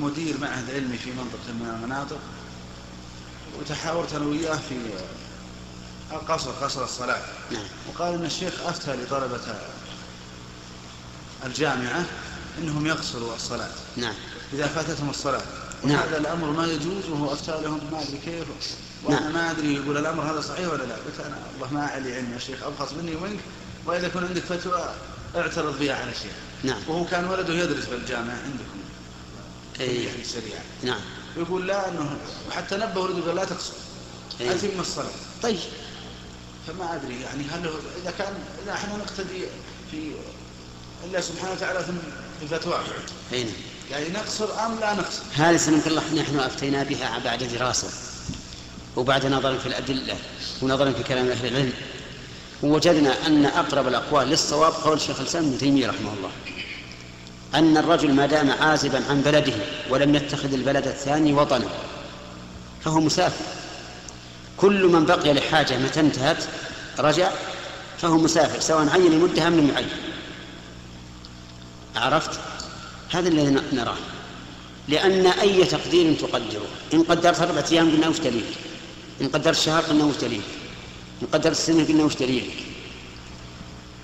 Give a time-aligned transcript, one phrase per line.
[0.00, 2.18] مدير معهد علمي في منطقة من المناطق
[3.60, 4.74] وتحاورت أنا وياه في
[6.12, 7.22] القصر قصر الصلاة.
[7.50, 7.64] نعم.
[7.88, 9.40] وقال أن الشيخ أفتى لطلبة
[11.46, 12.04] الجامعة
[12.58, 13.70] أنهم يقصروا الصلاة.
[13.96, 14.14] نعم.
[14.52, 15.42] إذا فاتتهم الصلاة.
[15.84, 16.00] نعم.
[16.00, 18.44] وهذا الأمر ما يجوز وهو أفتى لهم ما أدري كيف.
[19.04, 19.32] وأنا نعم.
[19.32, 20.94] ما أدري يقول الأمر هذا صحيح ولا لا.
[20.94, 23.40] قلت أنا والله ما علي علم يا شيخ أبخص مني ومنك.
[23.86, 24.94] وإذا يكون عندك فتوى
[25.36, 26.32] اعترض بها على الشيخ.
[26.64, 26.80] نعم.
[26.88, 28.78] وهو كان ولده يدرس بالجامعة عندكم.
[29.80, 30.08] إيه.
[30.08, 31.00] في الشريعة نعم.
[31.36, 32.18] يقول لا أنه
[32.48, 33.72] وحتى نبه ولده قال لا تقصر
[34.40, 34.50] إيه.
[34.50, 35.10] أتم الصلاة.
[35.42, 35.58] طيب.
[36.66, 39.44] فما أدري يعني هل هو إذا كان إذا إحنا نقتدي
[39.90, 40.12] في
[41.04, 41.94] الله سبحانه وتعالى ثم
[42.42, 42.82] بفتواه
[43.32, 43.52] أي نعم.
[43.90, 47.88] يعني نقصر أم لا نقصر؟ هذه سنة الله نحن أفتينا بها بعد دراسة.
[48.96, 50.16] وبعد نظر في الأدلة.
[50.62, 51.72] ونظر في كلام أهل العلم.
[52.62, 56.30] ووجدنا أن أقرب الأقوال للصواب قول شيخ الإسلام ابن تيمية رحمه الله.
[57.54, 59.52] أن الرجل ما دام عازبا عن بلده
[59.90, 61.68] ولم يتخذ البلد الثاني وطنا
[62.84, 63.44] فهو مسافر.
[64.56, 66.44] كل من بقي لحاجة متى انتهت
[66.98, 67.30] رجع
[67.98, 69.88] فهو مسافر سواء عين المدة أم لم يعين.
[71.96, 72.40] عرفت؟
[73.10, 73.96] هذا الذي نراه.
[74.88, 78.44] لأن أي تقدير تقدره؟ إن قدرت أربعة أيام قلنا وش دليل؟
[79.20, 80.42] إن قدرت شهر قلنا وش دليل؟
[81.22, 82.50] إن قدرت سنة قلنا وش دليل؟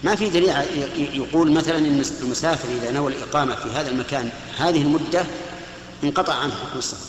[0.04, 0.52] ما في دليل
[0.96, 5.26] يقول مثلا إن المسافر إذا نوى الإقامة في هذا المكان هذه المدة
[6.04, 7.06] انقطع عنه حكم السفر.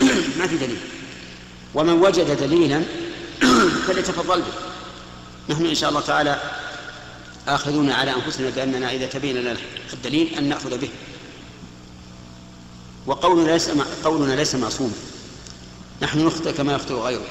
[0.38, 0.78] ما في دليل.
[1.74, 2.82] ومن وجد دليلا
[3.86, 4.52] فليتفضل به.
[5.48, 6.40] نحن إن شاء الله تعالى
[7.48, 9.56] آخذون على أنفسنا بأننا إذا تبين لنا
[9.92, 10.88] الدليل أن نأخذ به.
[13.06, 13.70] وقولنا ليس
[14.04, 14.94] قولنا ليس معصوما.
[16.02, 17.26] نحن نخطئ كما يخطئ غيره.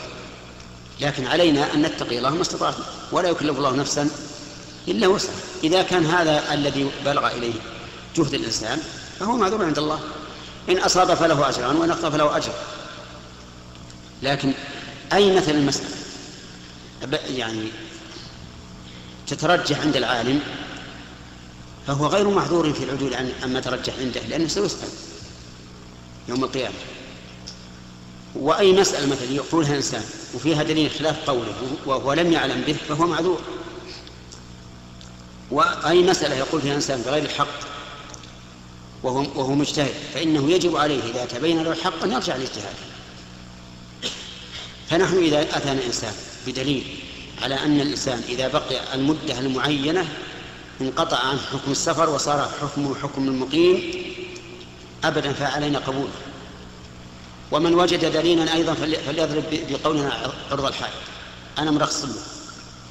[1.02, 2.18] لكن علينا أن نتقي.
[2.18, 2.76] الله ما استطعنا
[3.12, 4.10] ولا يكلف الله نفسا
[4.88, 7.54] إلا وسعها إذا كان هذا الذي بلغ إليه
[8.16, 8.80] جهد الإنسان
[9.20, 10.00] فهو معذور عند الله.
[10.70, 12.52] إن أصاب فله أجران وإن أخطأ فله أجر.
[14.24, 14.54] لكن
[15.14, 15.90] أي مثل المسألة؟
[17.30, 17.68] يعني
[19.28, 20.40] تترجح عند العالم
[21.88, 24.90] فهو غير محظور في العدول عن عما ترجح عنده لأنه سيسأل
[26.30, 26.76] يوم القيامة.
[28.36, 30.04] وأي مسألة مثلا يقولها إنسان
[30.34, 33.42] وفيها دليل خلاف قوله وهو لم يعلم به فهو معذور.
[35.58, 37.48] وأي مسألة يقول فيها إنسان بغير الحق
[39.04, 42.78] وهو, وهو مجتهد فإنه يجب عليه إذا تبين له الحق أن يرجع لاجتهاده
[44.90, 46.14] فنحن إذا أتانا إنسان
[46.48, 46.84] بدليل
[47.42, 50.08] على أن الإنسان إذا بقي المدة المعينة
[50.82, 53.92] انقطع عن حكم السفر وصار حكمه حكم المقيم
[55.04, 56.12] أبدا فعلينا قبوله
[57.52, 60.94] ومن وجد دليلا أيضا فلي- فليضرب بقولنا عرض الحائط.
[61.58, 62.14] أنا مرخص له.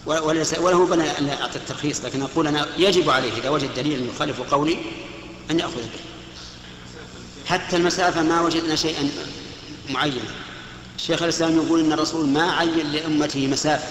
[0.07, 4.41] وليس وله بنا أن أعطي الترخيص لكن أقول أنا يجب عليه إذا وجد دليلا يخالف
[4.41, 4.77] قولي
[5.51, 6.01] أن يأخذ به
[7.47, 9.11] حتى المسافة ما وجدنا شيئا
[9.91, 10.21] معينا.
[10.97, 13.89] الشيخ الإسلام يقول إن الرسول ما عين لأمته مسافة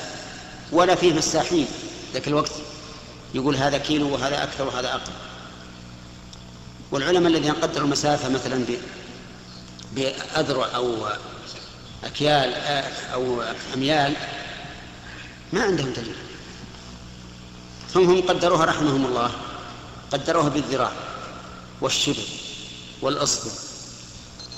[0.72, 1.68] ولا فيه مساحين.
[2.14, 2.52] ذاك الوقت
[3.34, 5.12] يقول هذا كيلو وهذا أكثر وهذا أقل.
[6.92, 8.78] والعلماء الذين قدروا المسافة مثلا ب-
[9.96, 10.96] بأذرع أو
[12.04, 12.54] أكيال
[13.14, 13.44] أو
[13.74, 14.14] أميال
[15.56, 16.16] ما عندهم دليل
[17.94, 19.32] ثم هم قدروها رحمهم الله
[20.12, 20.92] قدروها بالذراع
[21.82, 22.24] والشبر
[23.02, 23.52] والأصبع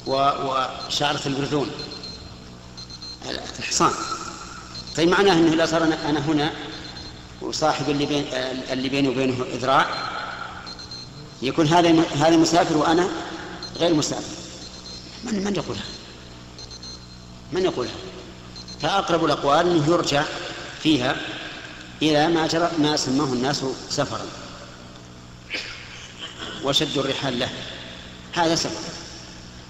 [0.07, 1.71] وشعرة البرذون
[3.59, 3.91] الحصان
[4.97, 6.53] طيب معناه إنه لا صار أنا هنا
[7.41, 8.25] وصاحب اللي بين
[8.71, 9.85] اللي بيني وبينه ذراع
[11.41, 13.07] يكون هذا هذا مسافر وأنا
[13.75, 14.37] غير مسافر
[15.23, 15.83] من من يقولها؟
[17.51, 17.95] من يقولها؟
[18.81, 20.23] فأقرب الأقوال إنه يرجع
[20.83, 21.15] فيها
[22.01, 24.25] إلى ما جرى ما سماه الناس سفرا.
[26.63, 27.49] وشد الرحال له.
[28.33, 28.91] هذا سفر.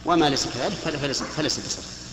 [0.06, 0.74] وما ليس كذلك
[1.38, 2.07] فليس بسفر.